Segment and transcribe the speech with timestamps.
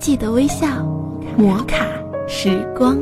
[0.00, 0.82] 记得微笑，
[1.36, 1.86] 摩卡
[2.26, 2.98] 时光。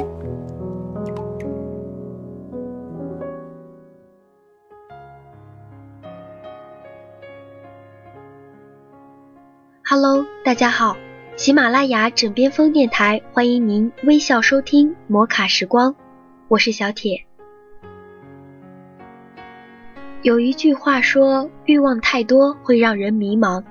[9.89, 10.97] Hello，大家好，
[11.37, 15.95] 喜马拉雅枕边风电台欢迎您微笑收听摩卡时光，
[16.49, 17.25] 我是小铁。
[20.23, 23.63] 有一句话说，欲望太多会让人迷茫，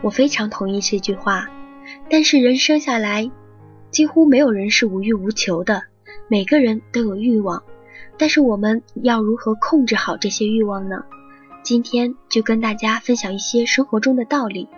[0.00, 1.46] 我非常同意这句话。
[2.08, 3.30] 但是人生下来，
[3.90, 5.82] 几乎没有人是无欲无求的，
[6.28, 7.62] 每个人都有欲望。
[8.18, 11.04] 但是我们要如何控制好这些欲望呢？
[11.62, 14.68] 今天就跟大家分享一些生活中的道理。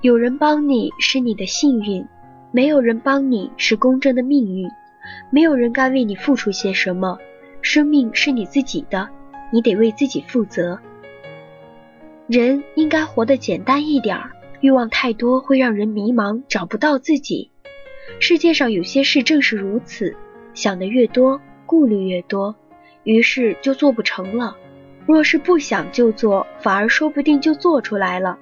[0.00, 2.06] 有人帮你是你的幸运，
[2.50, 4.68] 没有人帮你是公正的命运。
[5.30, 7.18] 没有人该为你付出些什么，
[7.60, 9.08] 生命是你自己的，
[9.52, 10.78] 你得为自己负责。
[12.26, 17.50] 人应该活得简单一点儿，欲望太多会让人迷茫，找不到自己。
[18.18, 20.16] 世界上有些事正是如此，
[20.54, 22.54] 想的越多，顾虑越多，
[23.02, 24.56] 于是就做不成了。
[25.06, 28.38] 若是不想就做，反而说不定就做出来了。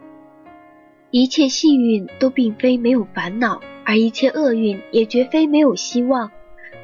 [1.11, 6.31] 一切幸运都并非没有烦恼，而一切厄运也绝非没有希望。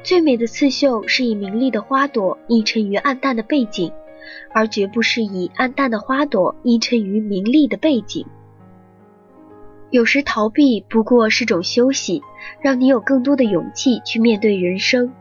[0.03, 3.89] 最美的刺绣是以明丽的花朵映衬于暗淡的背景。
[4.53, 8.25] 而绝不是以暗淡的花朵映衬于明丽的背景。
[9.91, 12.21] 有时逃避不过是种休息，
[12.61, 15.11] 让你有更多的勇气去面对人生。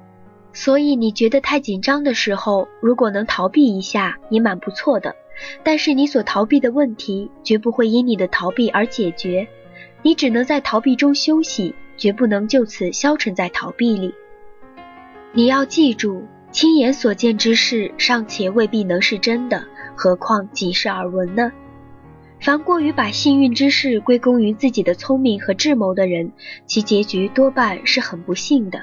[0.52, 5.14] 所以你觉得太紧张的时候，如果能逃避一下，也蛮不错的。
[5.62, 9.46] 但是你所逃避的问题，绝不会因你的逃避而解决。
[10.02, 14.14] 你只能在逃避中休息，绝不能就此消沉在逃避里。
[15.32, 16.24] 你要记住。
[16.50, 21.52] 亲眼所见之事尚且未必能是真的，何况仅是耳闻呢？
[22.40, 26.32] 凡过于把幸运之事归功于自己的聪明和智谋的人，
[26.66, 28.80] 其结局多半是很不幸的。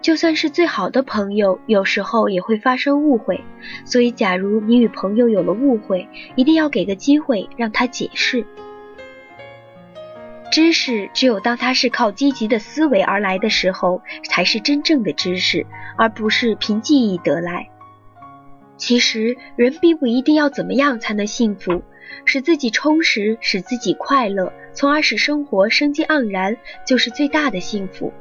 [0.00, 3.42] 就算是最好的朋友，有时候也会发生误会。
[3.84, 8.46] 所以，假如你与朋友有了误会，一定要给个机会让他解释。
[10.50, 15.66] 知识只有当它是靠积极的思维而来的时候，才是真正的知识，
[15.96, 17.68] 而不是凭记忆得来。
[18.76, 21.82] 其实人并不一定要怎么样才能幸福，
[22.24, 28.12] 使自己充实，使自己快乐，从而使生活生机盎然，就是最大的幸福。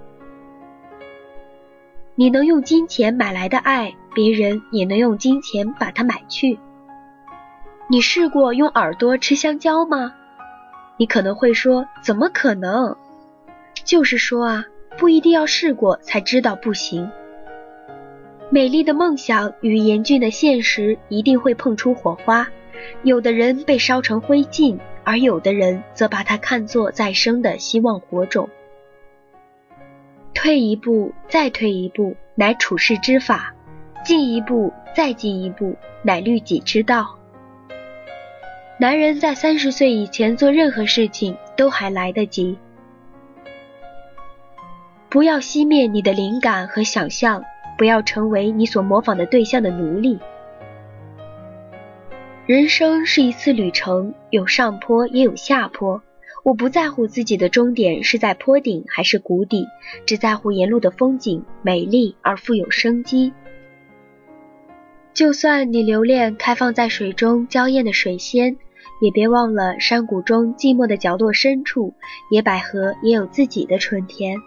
[2.16, 6.60] 你能用金钱买来的爱，别人也能用金钱把它买去。
[7.88, 10.14] 你试过用耳朵吃香蕉吗？
[10.98, 12.96] 你可能会说：“怎么可能？”
[13.86, 14.66] 就是说啊，
[14.98, 17.10] 不一定要试过才知道不行。
[18.50, 22.48] 美丽的梦想与严峻的现实一定会碰出火花，
[23.04, 28.50] 有的人被烧成灰烬，而有的人则把它看作再生的希望火种。
[30.34, 33.54] 退一步，再退一步，乃处世之法；
[34.06, 37.18] 进一步，再进一步，乃律己之道。
[38.80, 42.56] 男人在三十岁以前做任何事情都还来得及。
[45.10, 47.44] 不要熄灭你的灵感和想象，
[47.76, 50.20] 不要成为你所模仿的对象的奴隶。
[52.46, 56.04] 人生是一次旅程，有上坡也有下坡。
[56.44, 59.66] 我不在乎自己的终点是在坡顶还是谷底，
[60.06, 63.34] 只在乎沿路的风景美丽而富有生机。
[65.16, 68.56] 就算你留恋开放在水中娇艳的水仙。
[69.02, 71.94] 也别忘了，山谷中寂寞的角落深处，
[72.32, 74.38] 野百合也有自己的春天。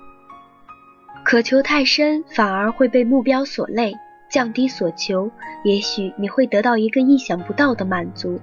[1.25, 3.93] 渴求太深，反而会被目标所累；
[4.31, 5.31] 降低所求，
[5.65, 8.41] 也许你会得到一个意想不到的满足。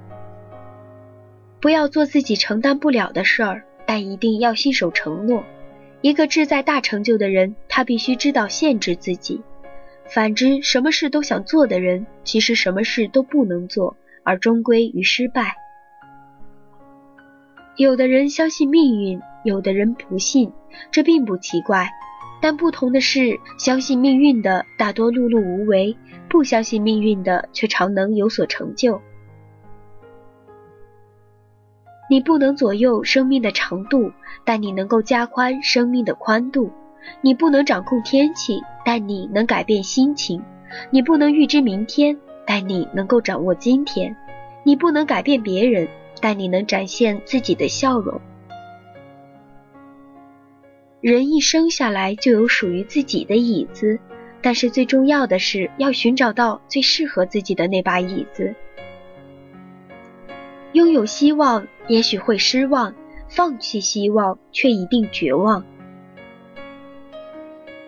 [1.60, 5.44] 不要做自己承担不了的事儿，但一定要信守承诺。
[6.02, 9.42] 一个志在大成就的人，他必须知道限制自己；
[10.06, 15.56] 反之，什么事都想做的人，其实什么事都不能做，而终归于失败。
[17.78, 20.52] 有的人相信命运，有的人不信，
[20.90, 21.88] 这并不奇怪。
[22.42, 25.96] 但不同的是，相信命运的大多碌碌无为，
[26.28, 29.00] 不相信命运的却常能有所成就。
[32.10, 34.12] 你不能左右生命的长度，
[34.44, 36.72] 但你能够加宽生命的宽度；
[37.22, 40.42] 你不能掌控天气，但你能改变心情；
[40.90, 44.16] 你不能预知明天，但你能够掌握今天；
[44.64, 45.88] 你不能改变别人。
[46.22, 48.20] 但你能展现自己的笑容。
[51.00, 54.00] 人一生下来就有属于自己的椅子，
[54.42, 58.56] 但是最重要的是要寻找到最适合自己的那把椅子。
[60.74, 62.94] 拥有希望也许会失望，
[63.30, 65.64] 放弃希望却一定绝望。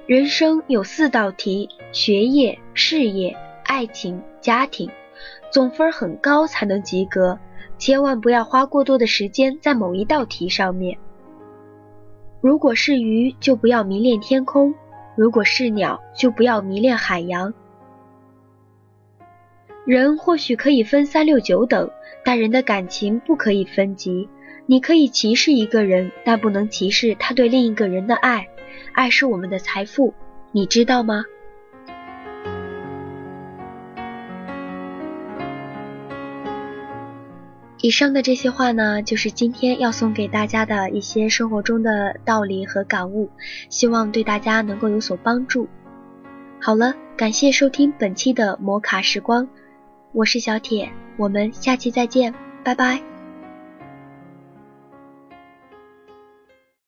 [0.06, 4.90] 人生有四道题：学业、事业、爱情、家庭，
[5.52, 7.38] 总分很高才能及格。
[7.78, 10.98] 千万不要花过多的时间在某一道题上面。
[12.42, 14.74] 如果是鱼，就不要迷恋天空；
[15.16, 17.54] 如果是鸟，就不要迷恋海洋。
[19.86, 21.90] 人或许可以分三六九等，
[22.24, 24.30] 但人的感情不可以分级。
[24.66, 28.48] 你可以歧视一个人，但不能歧视他对另一个人的爱。
[28.94, 30.14] 爱是我们的财富，
[30.52, 31.24] 你知道吗？
[37.82, 43.30] 以上的这些话呢，就是今天要送给大家的一些生活中的道理和感悟，
[43.70, 45.68] 希望对大家能够有所帮助。
[46.60, 49.48] 好了，感谢收听本期的摩卡时光，
[50.12, 52.34] 我是小铁，我们下期再见，
[52.66, 53.09] 拜拜。